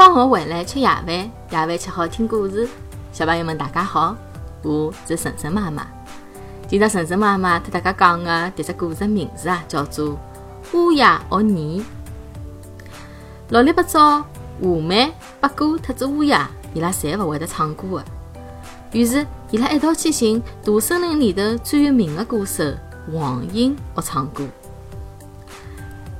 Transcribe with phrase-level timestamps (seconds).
[0.00, 2.66] 放学回来吃夜饭，夜饭吃好听故事。
[3.12, 4.16] 小朋友们，大家好，
[4.62, 5.86] 我是晨晨妈妈。
[6.66, 10.12] 今朝晨晨妈妈和大家讲的迭只故事名字啊，叫做
[10.72, 11.80] 《乌鸦学语》。
[13.50, 14.24] 老里八早，
[14.62, 14.94] 河马、
[15.38, 18.04] 八哥特子乌鸦，伊拉侪勿会得唱歌的。
[18.92, 22.64] 于是，伊拉一道去寻大森林里头最有名的歌手
[23.12, 24.46] 黄莺学唱歌。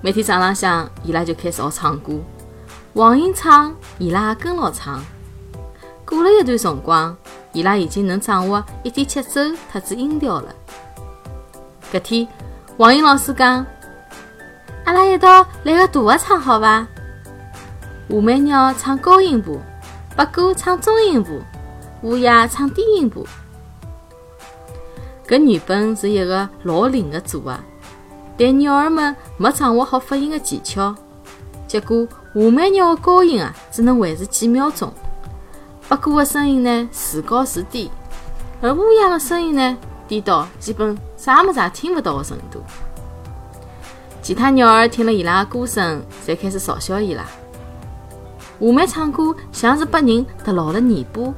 [0.00, 2.14] 每天早浪向，伊拉就开始学唱歌。
[2.96, 5.04] 黄莺唱，伊拉跟牢唱。
[6.06, 7.14] 过了一段辰光，
[7.52, 9.38] 伊拉已经能掌握一点节奏
[9.70, 10.48] 特子音调了。
[11.92, 12.26] 搿天，
[12.78, 13.66] 黄莺老师讲
[14.86, 16.86] ：“阿拉一道来个大合唱，好伐？”
[18.08, 19.60] 画眉鸟唱高音部，
[20.16, 21.42] 八哥唱中音部，
[22.00, 23.26] 乌鸦唱低音部。
[25.28, 27.58] 搿原本是一个老灵的组合。
[28.38, 30.94] 但鸟儿们没掌握好发音的技巧，
[31.76, 34.88] 结果画眉鸟的高音啊，只能维持几秒钟；
[35.86, 37.90] 八哥的声音呢，时高时低；
[38.62, 39.76] 而乌鸦的声音呢，
[40.08, 42.62] 低到基本啥么子也听不到的程度。
[44.22, 47.26] 其他鸟儿听了伊拉的歌声，侪开始嘲笑伊拉。
[48.58, 51.34] 画眉唱歌像是把人踏牢了尾巴，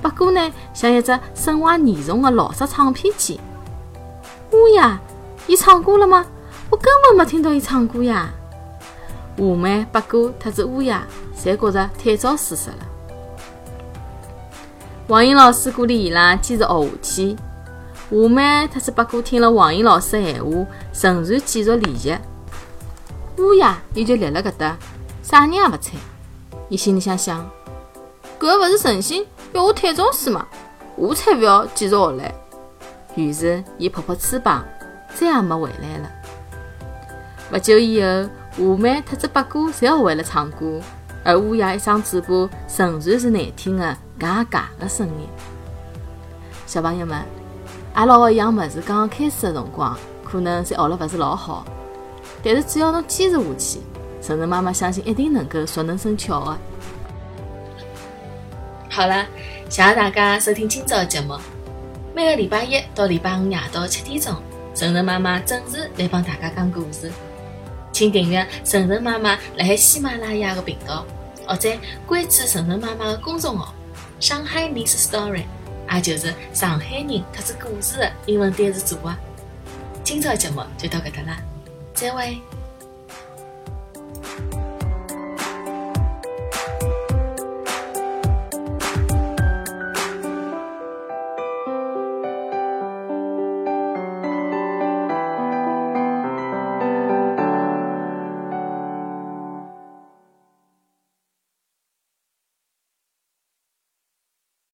[0.00, 3.38] 八哥呢，像一只身怀严重的老式唱片机，
[4.52, 4.98] 乌鸦。
[5.46, 6.24] 伊唱歌了吗？
[6.70, 8.32] 我根本没听到伊唱歌呀！
[9.36, 11.02] 河马、八哥特子乌鸦，
[11.36, 12.76] 侪觉着太早输失了。
[15.08, 17.36] 黄莺老师鼓励伊拉坚持学下去。
[18.10, 20.66] 河马特子八哥听了黄莺老师闲话，
[21.02, 22.16] 仍然继续练习。
[23.38, 24.76] 乌鸦伊就立辣搿搭，
[25.22, 25.96] 啥人也勿睬。
[26.68, 27.48] 伊心里想想：
[28.38, 30.46] 搿勿是存心要我退早死吗？
[30.96, 32.32] 我才勿要继续学唻。
[33.14, 34.64] 于是，伊拍拍翅膀。
[35.12, 36.08] 再也没回来了。
[37.50, 40.80] 不久以后，河马、特子、八哥侪学会了唱歌，
[41.24, 42.28] 而乌鸦一张嘴巴
[42.76, 45.28] 仍然是难听的嘎嘎的声音。
[46.66, 47.18] 小朋友们，
[47.94, 51.64] 阿拉学一样物事，刚刚开始的辰光，可能侪学了勿是老好，
[52.42, 53.80] 但是只要侬坚持下去，
[54.20, 56.58] 晨晨妈妈相信一定能够熟能生巧的。
[58.90, 59.24] 好了，
[59.68, 61.34] 谢谢大家收听今朝的节目。
[62.12, 64.34] 每个礼拜一到礼拜五夜到七点钟。
[64.74, 67.10] 晨晨妈妈准时来帮大家讲故事，
[68.00, 71.04] 请订阅晨晨妈妈辣海喜马拉雅的频道，
[71.46, 71.70] 或者
[72.06, 73.74] 关注晨晨妈妈的公众号
[74.18, 75.42] “上海 Miss Story”，
[75.92, 79.14] 也就是上海人特指故事的英文单词组合。
[80.02, 81.42] 今朝节目就到搿搭啦，
[81.92, 82.40] 再会。